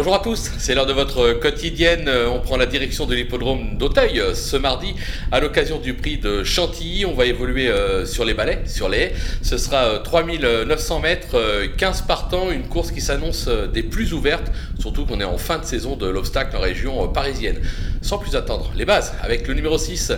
Bonjour 0.00 0.14
à 0.14 0.20
tous, 0.20 0.50
c'est 0.56 0.74
l'heure 0.74 0.86
de 0.86 0.94
votre 0.94 1.34
quotidienne. 1.34 2.08
On 2.32 2.40
prend 2.40 2.56
la 2.56 2.64
direction 2.64 3.04
de 3.04 3.14
l'hippodrome 3.14 3.76
d'Auteuil 3.76 4.22
ce 4.32 4.56
mardi 4.56 4.94
à 5.30 5.40
l'occasion 5.40 5.78
du 5.78 5.92
prix 5.92 6.16
de 6.16 6.42
Chantilly. 6.42 7.04
On 7.04 7.12
va 7.12 7.26
évoluer 7.26 7.68
euh, 7.68 8.06
sur 8.06 8.24
les 8.24 8.32
balais, 8.32 8.62
sur 8.64 8.88
les 8.88 8.96
haies. 8.96 9.12
Ce 9.42 9.58
sera 9.58 9.98
3900 9.98 10.96
euh, 10.96 11.02
mètres, 11.02 11.36
15 11.76 12.00
euh, 12.00 12.06
partants, 12.06 12.50
une 12.50 12.62
course 12.62 12.92
qui 12.92 13.02
s'annonce 13.02 13.46
des 13.46 13.82
plus 13.82 14.14
ouvertes, 14.14 14.50
surtout 14.78 15.04
qu'on 15.04 15.20
est 15.20 15.24
en 15.24 15.36
fin 15.36 15.58
de 15.58 15.66
saison 15.66 15.96
de 15.96 16.08
l'obstacle 16.08 16.56
en 16.56 16.60
région 16.60 17.06
parisienne. 17.08 17.60
Sans 18.00 18.16
plus 18.16 18.36
attendre, 18.36 18.72
les 18.74 18.86
bases 18.86 19.12
avec 19.20 19.46
le 19.46 19.52
numéro 19.52 19.76
6, 19.76 20.14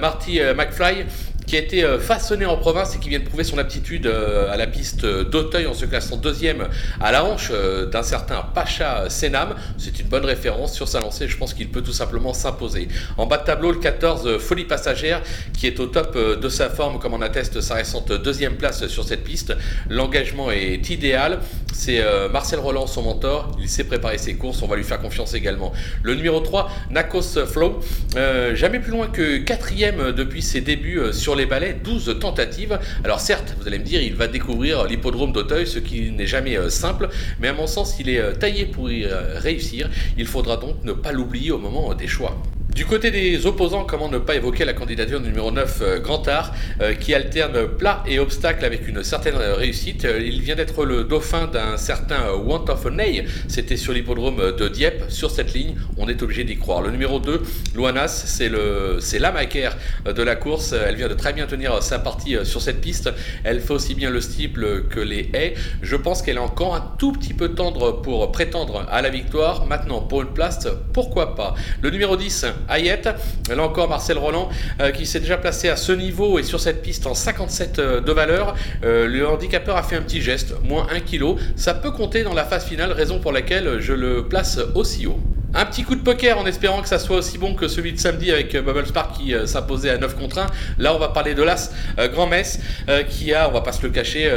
Marty 0.00 0.40
McFly 0.56 1.04
qui 1.46 1.56
a 1.56 1.58
été 1.58 1.84
euh, 1.84 1.98
façonné 1.98 2.46
en 2.46 2.56
province 2.56 2.96
et 2.96 2.98
qui 2.98 3.08
vient 3.08 3.18
de 3.18 3.24
prouver 3.24 3.44
son 3.44 3.58
aptitude 3.58 4.06
euh, 4.06 4.52
à 4.52 4.56
la 4.56 4.66
piste 4.66 5.04
d'Auteuil 5.04 5.66
en 5.66 5.74
se 5.74 5.84
classant 5.86 6.16
deuxième 6.16 6.68
à 7.00 7.12
la 7.12 7.24
hanche 7.24 7.50
euh, 7.52 7.86
d'un 7.86 8.02
certain 8.02 8.42
Pacha 8.54 9.08
Senam. 9.08 9.54
C'est 9.78 9.98
une 10.00 10.08
bonne 10.08 10.24
référence 10.24 10.74
sur 10.74 10.88
sa 10.88 11.00
lancée, 11.00 11.28
je 11.28 11.36
pense 11.36 11.54
qu'il 11.54 11.68
peut 11.68 11.82
tout 11.82 11.92
simplement 11.92 12.32
s'imposer. 12.32 12.88
En 13.16 13.26
bas 13.26 13.38
de 13.38 13.44
tableau, 13.44 13.72
le 13.72 13.78
14 13.78 14.38
Folie 14.38 14.64
Passagère 14.64 15.22
qui 15.56 15.66
est 15.66 15.80
au 15.80 15.86
top 15.86 16.16
de 16.16 16.48
sa 16.48 16.70
forme 16.70 16.98
comme 16.98 17.14
en 17.14 17.20
atteste 17.20 17.60
sa 17.60 17.74
récente 17.74 18.12
deuxième 18.12 18.56
place 18.56 18.86
sur 18.86 19.04
cette 19.04 19.24
piste. 19.24 19.54
L'engagement 19.88 20.50
est 20.50 20.88
idéal. 20.90 21.40
C'est 21.72 22.02
Marcel 22.32 22.60
Roland, 22.60 22.86
son 22.86 23.02
mentor. 23.02 23.56
Il 23.60 23.68
sait 23.68 23.84
préparer 23.84 24.18
ses 24.18 24.34
courses, 24.34 24.62
on 24.62 24.66
va 24.66 24.76
lui 24.76 24.84
faire 24.84 25.00
confiance 25.00 25.34
également. 25.34 25.72
Le 26.02 26.14
numéro 26.14 26.40
3, 26.40 26.70
Nakos 26.90 27.46
Flow, 27.46 27.80
jamais 28.54 28.78
plus 28.78 28.92
loin 28.92 29.08
que 29.08 29.38
quatrième 29.38 30.12
depuis 30.12 30.42
ses 30.42 30.60
débuts 30.60 31.00
sur 31.12 31.31
les 31.34 31.46
balais, 31.46 31.76
12 31.82 32.18
tentatives. 32.20 32.78
Alors 33.04 33.20
certes, 33.20 33.54
vous 33.58 33.66
allez 33.66 33.78
me 33.78 33.84
dire, 33.84 34.02
il 34.02 34.14
va 34.14 34.28
découvrir 34.28 34.84
l'hippodrome 34.84 35.32
d'Auteuil, 35.32 35.66
ce 35.66 35.78
qui 35.78 36.10
n'est 36.10 36.26
jamais 36.26 36.56
euh, 36.56 36.68
simple, 36.68 37.08
mais 37.40 37.48
à 37.48 37.52
mon 37.52 37.66
sens, 37.66 37.96
il 37.98 38.08
est 38.08 38.18
euh, 38.18 38.32
taillé 38.32 38.66
pour 38.66 38.90
y 38.90 39.04
euh, 39.04 39.38
réussir. 39.38 39.88
Il 40.18 40.26
faudra 40.26 40.56
donc 40.56 40.82
ne 40.84 40.92
pas 40.92 41.12
l'oublier 41.12 41.50
au 41.50 41.58
moment 41.58 41.94
des 41.94 42.08
choix. 42.08 42.36
Du 42.74 42.86
côté 42.86 43.10
des 43.10 43.44
opposants, 43.44 43.84
comment 43.84 44.08
ne 44.08 44.16
pas 44.16 44.34
évoquer 44.34 44.64
la 44.64 44.72
candidature 44.72 45.20
numéro 45.20 45.50
9, 45.50 45.78
euh, 45.82 45.98
Grand 45.98 46.26
Art, 46.26 46.54
euh, 46.80 46.94
qui 46.94 47.12
alterne 47.12 47.68
plat 47.68 48.02
et 48.06 48.18
obstacle 48.18 48.64
avec 48.64 48.88
une 48.88 49.04
certaine 49.04 49.36
réussite. 49.36 50.06
Euh, 50.06 50.22
il 50.24 50.40
vient 50.40 50.56
d'être 50.56 50.86
le 50.86 51.04
dauphin 51.04 51.48
d'un 51.48 51.76
certain 51.76 52.32
Want 52.32 52.64
of 52.70 52.86
a 52.86 52.90
Ney. 52.90 53.26
C'était 53.46 53.76
sur 53.76 53.92
l'hippodrome 53.92 54.56
de 54.56 54.68
Dieppe. 54.68 55.04
Sur 55.10 55.30
cette 55.30 55.52
ligne, 55.52 55.74
on 55.98 56.08
est 56.08 56.22
obligé 56.22 56.44
d'y 56.44 56.56
croire. 56.56 56.80
Le 56.80 56.90
numéro 56.90 57.18
2, 57.18 57.42
Luanas, 57.74 58.08
c'est 58.08 58.48
le, 58.48 58.96
c'est 59.00 59.18
la 59.18 59.32
macaire 59.32 59.76
de 60.06 60.22
la 60.22 60.34
course. 60.34 60.72
Elle 60.72 60.96
vient 60.96 61.08
de 61.08 61.14
très 61.14 61.34
bien 61.34 61.46
tenir 61.46 61.82
sa 61.82 61.98
partie 61.98 62.36
sur 62.44 62.62
cette 62.62 62.80
piste. 62.80 63.10
Elle 63.44 63.60
fait 63.60 63.74
aussi 63.74 63.94
bien 63.94 64.08
le 64.08 64.22
steeple 64.22 64.84
que 64.88 65.00
les 65.00 65.28
haies. 65.34 65.54
Je 65.82 65.96
pense 65.96 66.22
qu'elle 66.22 66.36
est 66.36 66.40
encore 66.40 66.74
un 66.74 66.94
tout 66.98 67.12
petit 67.12 67.34
peu 67.34 67.50
tendre 67.50 68.00
pour 68.00 68.32
prétendre 68.32 68.86
à 68.90 69.02
la 69.02 69.10
victoire. 69.10 69.66
Maintenant, 69.66 70.00
pour 70.00 70.22
une 70.22 70.32
place, 70.32 70.66
pourquoi 70.94 71.34
pas? 71.34 71.54
Le 71.82 71.90
numéro 71.90 72.16
10, 72.16 72.46
Hayet. 72.68 73.02
Là 73.48 73.62
encore, 73.62 73.88
Marcel 73.88 74.18
Roland 74.18 74.48
euh, 74.80 74.90
qui 74.90 75.06
s'est 75.06 75.20
déjà 75.20 75.36
placé 75.36 75.68
à 75.68 75.76
ce 75.76 75.92
niveau 75.92 76.38
et 76.38 76.42
sur 76.42 76.60
cette 76.60 76.82
piste 76.82 77.06
en 77.06 77.14
57 77.14 77.78
euh, 77.78 78.00
de 78.00 78.12
valeur. 78.12 78.54
Euh, 78.84 79.06
le 79.06 79.26
handicapeur 79.26 79.76
a 79.76 79.82
fait 79.82 79.96
un 79.96 80.02
petit 80.02 80.20
geste, 80.20 80.54
moins 80.64 80.86
1 80.90 81.00
kg. 81.00 81.36
Ça 81.56 81.74
peut 81.74 81.90
compter 81.90 82.22
dans 82.22 82.34
la 82.34 82.44
phase 82.44 82.64
finale, 82.64 82.92
raison 82.92 83.18
pour 83.18 83.32
laquelle 83.32 83.80
je 83.80 83.92
le 83.92 84.26
place 84.28 84.58
aussi 84.74 85.06
haut. 85.06 85.18
Un 85.54 85.66
petit 85.66 85.82
coup 85.82 85.94
de 85.94 86.00
poker 86.00 86.38
en 86.38 86.46
espérant 86.46 86.80
que 86.80 86.88
ça 86.88 86.98
soit 86.98 87.18
aussi 87.18 87.36
bon 87.36 87.54
que 87.54 87.68
celui 87.68 87.92
de 87.92 87.98
samedi 87.98 88.30
avec 88.30 88.54
euh, 88.54 88.62
Bubble 88.62 88.86
Spark 88.86 89.18
qui 89.18 89.34
euh, 89.34 89.44
s'imposait 89.44 89.90
à 89.90 89.98
9 89.98 90.16
contre 90.16 90.38
1. 90.38 90.46
Là, 90.78 90.94
on 90.94 90.98
va 90.98 91.08
parler 91.08 91.34
de 91.34 91.42
l'As 91.42 91.70
euh, 91.98 92.08
Grand 92.08 92.26
Metz 92.26 92.58
qui 93.10 93.34
a, 93.34 93.50
on 93.50 93.52
va 93.52 93.60
pas 93.60 93.72
se 93.72 93.82
le 93.82 93.90
cacher, 93.90 94.30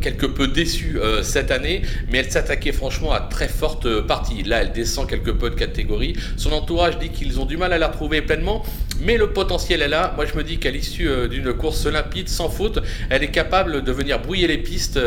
quelque 0.00 0.26
peu 0.26 0.48
déçu 0.48 0.98
cette 1.22 1.50
année, 1.50 1.82
mais 2.10 2.18
elle 2.18 2.30
s'attaquait 2.30 2.72
franchement 2.72 3.12
à 3.12 3.20
très 3.20 3.48
forte 3.48 4.00
partie. 4.02 4.42
Là, 4.42 4.62
elle 4.62 4.72
descend 4.72 5.08
quelque 5.08 5.30
peu 5.30 5.50
de 5.50 5.54
catégorie. 5.54 6.14
Son 6.36 6.52
entourage 6.52 6.98
dit 6.98 7.10
qu'ils 7.10 7.40
ont 7.40 7.44
du 7.44 7.56
mal 7.56 7.72
à 7.72 7.78
la 7.78 7.88
retrouver 7.88 8.22
pleinement, 8.22 8.62
mais 9.00 9.16
le 9.16 9.32
potentiel 9.32 9.82
est 9.82 9.88
là. 9.88 10.12
Moi, 10.16 10.26
je 10.26 10.36
me 10.36 10.42
dis 10.42 10.58
qu'à 10.58 10.70
l'issue 10.70 11.08
d'une 11.28 11.52
course 11.54 11.86
limpide, 11.86 12.28
sans 12.28 12.48
faute, 12.48 12.80
elle 13.10 13.22
est 13.22 13.30
capable 13.30 13.82
de 13.82 13.92
venir 13.92 14.20
brouiller 14.20 14.46
les 14.46 14.58
pistes 14.58 14.98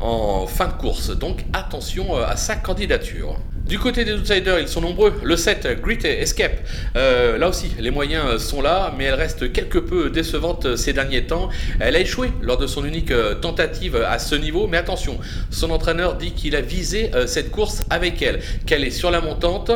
en 0.00 0.46
fin 0.46 0.68
de 0.68 0.74
course. 0.74 1.10
Donc, 1.16 1.44
attention 1.52 2.16
à 2.16 2.36
sa 2.36 2.56
candidature. 2.56 3.38
Du 3.66 3.78
côté 3.78 4.04
des 4.04 4.12
outsiders, 4.14 4.58
ils 4.58 4.68
sont 4.68 4.80
nombreux. 4.80 5.14
Le 5.22 5.36
7, 5.36 5.80
Great 5.80 6.04
Escape. 6.04 6.60
Euh, 6.96 7.38
là 7.38 7.48
aussi, 7.48 7.70
les 7.78 7.90
moyens 7.90 8.38
sont 8.38 8.60
là, 8.60 8.92
mais 8.98 9.04
elle 9.04 9.14
reste 9.14 9.52
quelque 9.52 9.78
peu 9.78 10.10
décevante 10.10 10.76
ces 10.76 10.92
derniers 10.92 11.26
temps. 11.26 11.48
Elle 11.78 11.94
a 11.94 12.00
échoué 12.00 12.32
lors 12.42 12.58
de 12.58 12.66
son 12.66 12.84
unique 12.84 13.12
euh, 13.12 13.34
tentative 13.34 13.96
à 13.96 14.18
ce 14.18 14.34
niveau, 14.34 14.66
mais 14.66 14.78
attention, 14.78 15.18
son 15.50 15.70
entraîneur 15.70 16.16
dit 16.16 16.32
qu'il 16.32 16.56
a 16.56 16.60
visé 16.60 17.12
euh, 17.14 17.26
cette 17.26 17.50
course 17.50 17.82
avec 17.88 18.20
elle, 18.20 18.40
qu'elle 18.66 18.84
est 18.84 18.90
sur 18.90 19.10
la 19.12 19.20
montante, 19.20 19.70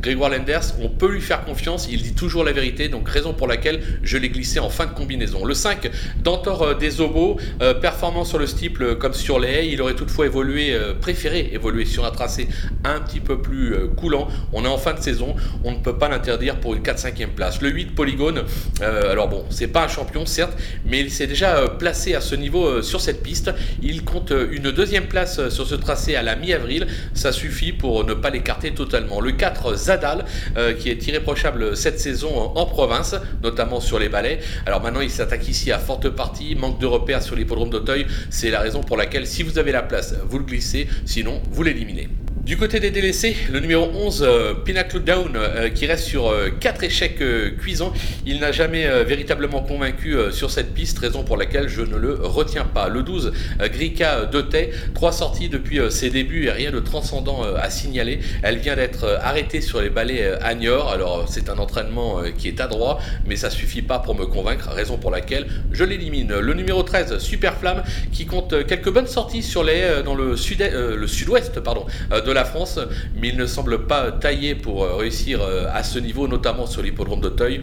Grégoire 0.00 0.30
Lenders, 0.30 0.62
on 0.80 0.88
peut 0.88 1.10
lui 1.10 1.20
faire 1.20 1.44
confiance, 1.44 1.86
il 1.90 2.02
dit 2.02 2.14
toujours 2.14 2.42
la 2.42 2.52
vérité, 2.52 2.88
donc 2.88 3.06
raison 3.06 3.34
pour 3.34 3.46
laquelle 3.46 3.80
je 4.02 4.16
l'ai 4.16 4.30
glissé 4.30 4.58
en 4.58 4.70
fin 4.70 4.86
de 4.86 4.92
combinaison. 4.92 5.44
Le 5.44 5.52
5, 5.52 5.90
Dantor 6.22 6.62
euh, 6.62 6.74
des 6.74 7.02
Obos, 7.02 7.38
euh, 7.60 7.74
performant 7.74 8.24
sur 8.24 8.38
le 8.38 8.46
steeple 8.46 8.96
comme 8.96 9.12
sur 9.12 9.38
les 9.38 9.48
haies, 9.48 9.68
il 9.68 9.82
aurait 9.82 9.94
toutefois 9.94 10.24
évolué, 10.24 10.72
euh, 10.72 10.94
préféré 10.94 11.50
évoluer 11.52 11.84
sur 11.84 12.06
un 12.06 12.10
tracé 12.12 12.48
un 12.84 12.98
petit 13.00 13.20
peu 13.20 13.42
plus 13.42 13.74
coulant. 13.94 14.28
On 14.54 14.64
est 14.64 14.68
en 14.68 14.78
fin 14.78 14.94
de 14.94 15.00
saison, 15.00 15.36
on 15.64 15.72
ne 15.72 15.78
peut 15.78 15.98
pas 15.98 16.08
l'interdire 16.08 16.56
pour 16.56 16.74
une 16.74 16.82
4-5e 16.82 17.28
place. 17.28 17.60
Le 17.60 17.68
8, 17.68 17.94
Polygone, 17.94 18.44
alors 18.80 19.28
bon, 19.28 19.44
c'est 19.50 19.66
pas 19.66 19.84
un 19.84 19.88
champion 19.88 20.24
certes, 20.24 20.56
mais 20.86 21.00
il 21.00 21.10
s'est 21.10 21.26
déjà 21.26 21.68
placé 21.68 22.14
à 22.14 22.20
ce 22.22 22.34
niveau 22.34 22.80
sur 22.82 23.00
cette 23.00 23.22
piste. 23.22 23.52
Il 23.82 24.04
compte 24.04 24.32
une 24.50 24.70
deuxième 24.70 25.06
place 25.06 25.48
sur 25.50 25.66
ce 25.66 25.74
tracé 25.74 26.16
à 26.16 26.22
la 26.22 26.36
mi-avril, 26.36 26.86
ça 27.12 27.32
suffit 27.32 27.72
pour 27.72 28.04
ne 28.04 28.14
pas 28.14 28.30
l'écarter 28.30 28.72
totalement. 28.72 29.20
Le 29.20 29.32
4, 29.32 29.76
Zadal, 29.90 30.24
euh, 30.56 30.72
qui 30.74 30.88
est 30.88 31.06
irréprochable 31.08 31.76
cette 31.76 31.98
saison 31.98 32.52
en, 32.54 32.66
province, 32.66 33.16
notamment 33.42 33.80
sur 33.80 33.98
les 33.98 34.08
balais. 34.08 34.38
Alors 34.66 34.80
maintenant, 34.80 35.00
il 35.00 35.10
s'attaque 35.10 35.48
ici 35.48 35.72
à 35.72 35.78
forte 35.78 36.08
partie, 36.10 36.54
manque 36.54 36.78
de 36.78 36.86
repères 36.86 37.22
sur 37.22 37.34
l'hippodrome 37.34 37.70
d'Auteuil. 37.70 38.06
C'est 38.30 38.50
la 38.50 38.60
raison 38.60 38.82
pour 38.82 38.96
laquelle, 38.96 39.26
si 39.26 39.42
vous 39.42 39.58
avez 39.58 39.72
la 39.72 39.82
place, 39.82 40.14
vous 40.28 40.38
le 40.38 40.44
glissez, 40.44 40.86
sinon, 41.04 41.40
vous 41.50 41.64
l'éliminez. 41.64 42.08
Du 42.42 42.56
côté 42.56 42.80
des 42.80 42.90
délaissés, 42.90 43.36
le 43.52 43.60
numéro 43.60 43.90
11, 43.92 44.24
euh, 44.26 44.54
Pinnacle 44.54 45.00
Down, 45.00 45.36
euh, 45.36 45.68
qui 45.68 45.86
reste 45.86 46.04
sur 46.04 46.34
4 46.58 46.84
échecs 46.84 47.22
cuisants. 47.58 47.92
Il 48.24 48.40
n'a 48.40 48.50
jamais 48.50 48.88
véritablement 49.04 49.60
convaincu 49.60 50.16
sur 50.30 50.50
cette 50.50 50.72
piste, 50.72 50.98
raison 50.98 51.22
pour 51.22 51.36
laquelle 51.36 51.68
je 51.68 51.82
ne 51.82 51.96
le 51.96 52.14
retiens 52.14 52.64
pas. 52.64 52.88
Le 52.88 53.02
12, 53.02 53.32
Grika 53.60 54.30
Tay, 54.50 54.70
3 54.94 55.12
sorties 55.12 55.48
depuis 55.48 55.80
ses 55.90 56.08
débuts 56.08 56.46
et 56.46 56.50
rien 56.50 56.70
de 56.70 56.80
transcendant 56.80 57.42
à 57.42 57.68
signaler. 57.68 58.20
Elle 58.42 58.58
vient 58.58 58.76
d'être 58.76 59.18
arrêtée 59.22 59.60
sur 59.60 59.80
les 59.80 59.90
balais 59.90 60.32
à. 60.40 60.50
Alors 60.90 61.26
c'est 61.28 61.48
un 61.48 61.58
entraînement 61.58 62.22
qui 62.36 62.48
est 62.48 62.60
adroit, 62.60 63.00
mais 63.26 63.36
ça 63.36 63.50
suffit 63.50 63.82
pas 63.82 63.98
pour 63.98 64.14
me 64.14 64.26
convaincre, 64.26 64.70
raison 64.70 64.98
pour 64.98 65.10
laquelle 65.10 65.46
je 65.72 65.84
l'élimine. 65.84 66.38
Le 66.38 66.54
numéro 66.54 66.82
13, 66.82 67.18
Super 67.18 67.56
Flamme, 67.56 67.82
qui 68.12 68.26
compte 68.26 68.66
quelques 68.66 68.92
bonnes 68.92 69.06
sorties 69.06 69.42
sur 69.42 69.64
les 69.64 70.02
dans 70.04 70.14
le 70.14 70.36
sud 70.36 70.62
sud-ouest 71.06 71.60
pardon 71.60 71.86
de 72.10 72.29
la 72.32 72.44
France, 72.44 72.78
mais 73.16 73.28
il 73.28 73.36
ne 73.36 73.46
semble 73.46 73.86
pas 73.86 74.12
taillé 74.12 74.54
pour 74.54 74.84
euh, 74.84 74.96
réussir 74.96 75.40
euh, 75.42 75.66
à 75.72 75.82
ce 75.82 75.98
niveau, 75.98 76.28
notamment 76.28 76.66
sur 76.66 76.82
l'hippodrome 76.82 77.20
d'Auteuil 77.20 77.62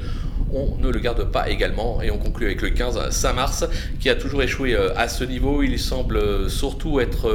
on 0.54 0.78
ne 0.82 0.90
le 0.90 1.00
garde 1.00 1.30
pas 1.30 1.50
également. 1.50 2.02
Et 2.02 2.10
on 2.10 2.18
conclut 2.18 2.46
avec 2.46 2.62
le 2.62 2.70
15 2.70 3.10
Saint-Mars 3.10 3.66
qui 4.00 4.10
a 4.10 4.16
toujours 4.16 4.42
échoué 4.42 4.76
euh, 4.76 4.96
à 4.96 5.10
ce 5.10 5.26
niveau. 5.26 5.62
Il 5.62 5.78
semble 5.78 6.50
surtout 6.50 7.02
être 7.02 7.30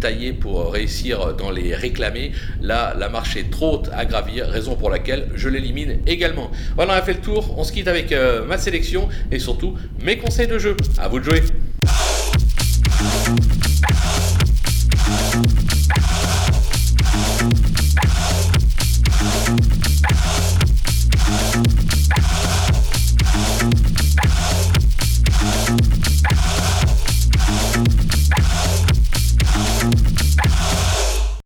taillé 0.00 0.32
pour 0.32 0.72
réussir 0.72 1.34
dans 1.34 1.50
les 1.50 1.74
réclamés. 1.74 2.30
Là, 2.62 2.94
la 2.96 3.08
marche 3.08 3.36
est 3.36 3.50
trop 3.50 3.74
haute 3.74 3.90
à 3.92 4.04
gravir, 4.04 4.46
raison 4.46 4.76
pour 4.76 4.88
laquelle 4.88 5.30
je 5.34 5.48
l'élimine 5.48 5.98
également. 6.06 6.52
Voilà, 6.76 6.92
on 6.92 6.96
a 6.96 7.02
fait 7.02 7.14
le 7.14 7.20
tour. 7.20 7.58
On 7.58 7.64
se 7.64 7.72
quitte 7.72 7.88
avec 7.88 8.14
ma 8.46 8.56
sélection 8.56 9.08
et 9.32 9.40
surtout 9.40 9.74
mes 10.04 10.16
conseils 10.16 10.46
de 10.46 10.60
jeu. 10.60 10.76
À 10.96 11.08
vous 11.08 11.18
de 11.18 11.24
jouer. 11.24 11.42